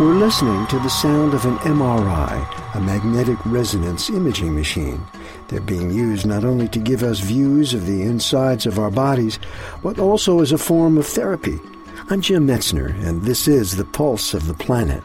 We're 0.00 0.14
listening 0.14 0.66
to 0.68 0.78
the 0.78 0.88
sound 0.88 1.34
of 1.34 1.44
an 1.44 1.58
MRI, 1.58 2.74
a 2.74 2.80
magnetic 2.80 3.36
resonance 3.44 4.08
imaging 4.08 4.54
machine. 4.54 5.04
They're 5.48 5.60
being 5.60 5.90
used 5.90 6.24
not 6.24 6.42
only 6.42 6.68
to 6.68 6.78
give 6.78 7.02
us 7.02 7.20
views 7.20 7.74
of 7.74 7.84
the 7.84 8.00
insides 8.00 8.64
of 8.64 8.78
our 8.78 8.90
bodies, 8.90 9.38
but 9.82 9.98
also 9.98 10.40
as 10.40 10.52
a 10.52 10.56
form 10.56 10.96
of 10.96 11.06
therapy. 11.06 11.60
I'm 12.08 12.22
Jim 12.22 12.46
Metzner, 12.46 12.98
and 13.06 13.24
this 13.24 13.46
is 13.46 13.76
The 13.76 13.84
Pulse 13.84 14.32
of 14.32 14.46
the 14.46 14.54
Planet. 14.54 15.04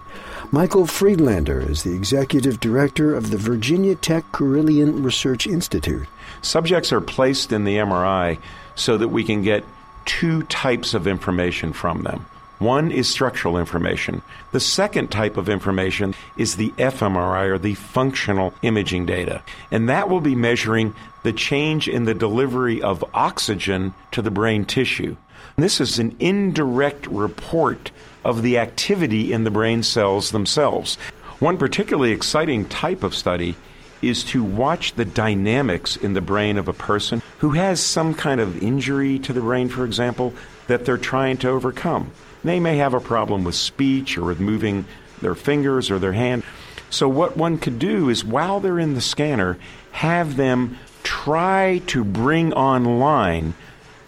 Michael 0.54 0.86
Friedlander 0.88 1.60
is 1.60 1.84
the 1.84 1.94
executive 1.94 2.62
director 2.62 3.14
of 3.14 3.32
the 3.32 3.38
Virginia 3.38 3.96
Tech 3.96 4.32
Carilion 4.32 5.04
Research 5.04 5.46
Institute. 5.46 6.08
Subjects 6.42 6.94
are 6.94 7.02
placed 7.02 7.52
in 7.52 7.66
the 7.66 7.76
MRI 7.76 8.40
so 8.76 8.96
that 8.96 9.10
we 9.10 9.26
can 9.26 9.42
get 9.42 9.66
two 10.06 10.44
types 10.44 10.94
of 10.94 11.06
information 11.06 11.74
from 11.74 12.04
them. 12.04 12.26
One 12.60 12.92
is 12.92 13.10
structural 13.10 13.58
information. 13.58 14.22
The 14.52 14.60
second 14.60 15.12
type 15.12 15.36
of 15.36 15.50
information 15.50 16.16
is 16.38 16.56
the 16.56 16.70
fMRI 16.78 17.50
or 17.50 17.58
the 17.58 17.74
functional 17.74 18.54
imaging 18.62 19.06
data. 19.06 19.44
And 19.72 19.90
that 19.90 20.10
will 20.10 20.22
be 20.22 20.36
measuring 20.36 20.96
the 21.24 21.34
change 21.34 21.90
in 21.90 22.06
the 22.06 22.14
delivery 22.14 22.82
of 22.82 23.04
oxygen 23.14 23.94
to 24.12 24.22
the 24.22 24.32
brain 24.32 24.64
tissue. 24.64 25.18
This 25.58 25.82
is 25.82 26.00
an 26.00 26.16
indirect 26.20 27.08
report 27.08 27.92
of 28.24 28.42
the 28.42 28.58
activity 28.58 29.34
in 29.34 29.44
the 29.44 29.52
brain 29.52 29.84
cells 29.84 30.32
themselves. 30.32 30.96
One 31.40 31.58
particularly 31.58 32.12
exciting 32.12 32.68
type 32.70 33.04
of 33.04 33.16
study 33.16 33.56
is 34.02 34.24
to 34.26 34.44
watch 34.44 34.94
the 34.94 35.06
dynamics 35.06 35.98
in 35.98 36.14
the 36.14 36.22
brain 36.22 36.58
of 36.58 36.68
a 36.68 36.74
person 36.74 37.22
who 37.40 37.52
has 37.52 37.80
some 37.82 38.14
kind 38.14 38.40
of 38.40 38.62
injury 38.62 39.20
to 39.20 39.34
the 39.34 39.42
brain, 39.42 39.70
for 39.70 39.86
example, 39.86 40.34
that 40.68 40.86
they're 40.86 40.98
trying 40.98 41.38
to 41.38 41.50
overcome. 41.50 42.12
They 42.44 42.60
may 42.60 42.78
have 42.78 42.94
a 42.94 43.00
problem 43.00 43.44
with 43.44 43.56
speech 43.56 44.18
or 44.18 44.26
with 44.26 44.40
moving 44.40 44.86
their 45.22 45.36
fingers 45.36 45.90
or 45.90 46.00
their 46.00 46.14
hand. 46.14 46.44
So, 46.90 47.10
what 47.10 47.36
one 47.36 47.58
could 47.58 47.80
do 47.80 48.10
is 48.10 48.24
while 48.24 48.60
they're 48.60 48.80
in 48.80 48.94
the 48.94 49.02
scanner, 49.02 49.58
have 49.92 50.36
them 50.36 50.78
try 51.04 51.82
to 51.88 52.04
bring 52.04 52.54
online 52.54 53.54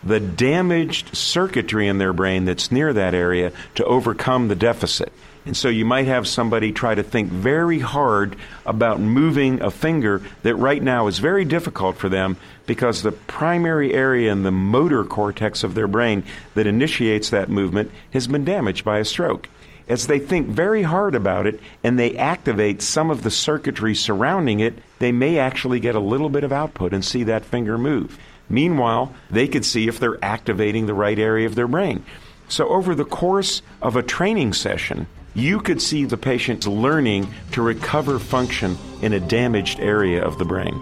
the 0.03 0.19
damaged 0.19 1.15
circuitry 1.15 1.87
in 1.87 1.97
their 1.97 2.13
brain 2.13 2.45
that's 2.45 2.71
near 2.71 2.93
that 2.93 3.13
area 3.13 3.51
to 3.75 3.85
overcome 3.85 4.47
the 4.47 4.55
deficit. 4.55 5.11
And 5.47 5.55
so 5.55 5.69
you 5.69 5.85
might 5.85 6.07
have 6.07 6.27
somebody 6.27 6.73
try 6.73 6.93
to 6.93 7.03
think 7.03 7.31
very 7.31 7.79
hard 7.79 8.35
about 8.65 8.99
moving 8.99 9.61
a 9.61 9.71
finger 9.71 10.21
that 10.43 10.55
right 10.55 10.83
now 10.83 11.07
is 11.07 11.19
very 11.19 11.45
difficult 11.45 11.95
for 11.95 12.09
them 12.09 12.35
because 12.65 13.01
the 13.01 13.13
primary 13.13 13.93
area 13.93 14.29
in 14.29 14.43
the 14.43 14.51
motor 14.51 15.05
cortex 15.05 15.63
of 15.63 15.73
their 15.73 15.87
brain 15.87 16.23
that 16.55 16.67
initiates 16.67 17.29
that 17.29 17.49
movement 17.49 17.91
has 18.11 18.27
been 18.27 18.43
damaged 18.43 18.83
by 18.83 18.99
a 18.99 19.05
stroke. 19.05 19.47
As 19.87 20.07
they 20.07 20.19
think 20.19 20.47
very 20.47 20.83
hard 20.83 21.15
about 21.15 21.47
it 21.47 21.61
and 21.81 21.97
they 21.97 22.17
activate 22.17 22.81
some 22.81 23.09
of 23.09 23.23
the 23.23 23.31
circuitry 23.31 23.95
surrounding 23.95 24.59
it, 24.59 24.73
they 24.99 25.13
may 25.13 25.39
actually 25.39 25.79
get 25.79 25.95
a 25.95 25.99
little 25.99 26.29
bit 26.29 26.43
of 26.43 26.51
output 26.51 26.91
and 26.91 27.05
see 27.05 27.23
that 27.23 27.45
finger 27.45 27.77
move. 27.77 28.19
Meanwhile, 28.49 29.13
they 29.29 29.47
could 29.47 29.65
see 29.65 29.87
if 29.87 29.99
they're 29.99 30.23
activating 30.23 30.85
the 30.85 30.93
right 30.93 31.19
area 31.19 31.45
of 31.45 31.55
their 31.55 31.67
brain. 31.67 32.03
So, 32.49 32.69
over 32.69 32.95
the 32.95 33.05
course 33.05 33.61
of 33.81 33.95
a 33.95 34.03
training 34.03 34.53
session, 34.53 35.07
you 35.35 35.59
could 35.59 35.81
see 35.81 36.05
the 36.05 36.17
patient's 36.17 36.65
learning 36.65 37.27
to 37.51 37.61
recover 37.61 38.19
function 38.19 38.77
in 39.01 39.13
a 39.13 39.19
damaged 39.19 39.79
area 39.79 40.23
of 40.23 40.37
the 40.39 40.45
brain. 40.45 40.79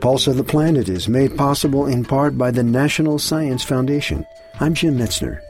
Pulse 0.00 0.26
of 0.26 0.36
the 0.36 0.44
Planet 0.44 0.88
is 0.88 1.08
made 1.08 1.36
possible 1.36 1.86
in 1.86 2.04
part 2.04 2.36
by 2.36 2.50
the 2.50 2.64
National 2.64 3.18
Science 3.18 3.62
Foundation. 3.62 4.26
I'm 4.58 4.74
Jim 4.74 4.98
Metzner. 4.98 5.40